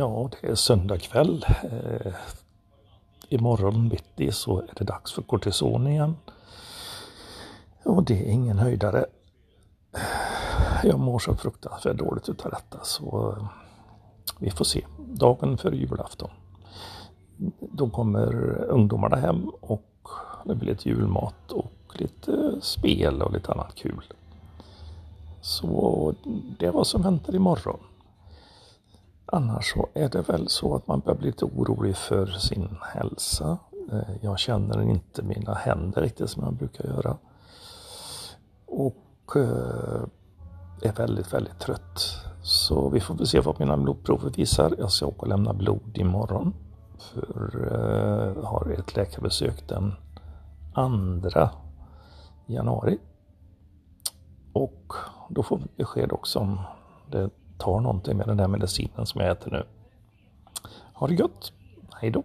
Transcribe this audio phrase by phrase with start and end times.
[0.00, 1.44] Ja, det är söndag kväll.
[1.62, 2.12] Eh,
[3.28, 6.16] imorgon bitti så är det dags för kortison igen.
[7.84, 9.06] Och det är ingen höjdare.
[10.82, 13.46] Jag mår så fruktansvärt dåligt utav detta så eh,
[14.38, 14.86] vi får se.
[14.98, 16.30] Dagen före julafton.
[17.60, 20.08] Då kommer ungdomarna hem och
[20.44, 24.04] det blir lite julmat och lite spel och lite annat kul.
[25.40, 26.14] Så
[26.58, 27.80] det är vad som väntar imorgon.
[29.32, 33.58] Annars så är det väl så att man börjar bli lite orolig för sin hälsa.
[33.92, 37.16] Eh, jag känner inte mina händer riktigt som jag brukar göra.
[38.66, 40.02] Och eh,
[40.82, 42.00] är väldigt, väldigt trött.
[42.42, 44.74] Så vi får väl se vad mina blodprover visar.
[44.78, 46.54] Jag ska åka och lämna blod imorgon.
[46.98, 47.68] För
[48.36, 49.92] jag har ett läkarbesök den
[50.74, 51.48] 2
[52.46, 52.98] januari.
[54.52, 54.92] Och
[55.28, 56.60] då får vi besked också om
[57.10, 59.66] det tar någonting med den där medicinen som jag äter nu.
[60.92, 61.52] Ha det gött!
[62.00, 62.22] Hej då!